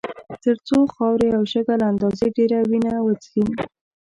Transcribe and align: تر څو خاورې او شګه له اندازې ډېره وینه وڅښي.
تر 0.43 0.55
څو 0.67 0.77
خاورې 0.93 1.29
او 1.37 1.43
شګه 1.51 1.75
له 1.81 1.85
اندازې 1.93 2.27
ډېره 2.37 2.59
وینه 2.69 2.93
وڅښي. 3.05 3.43